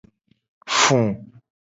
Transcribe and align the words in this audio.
Fu. 0.77 0.97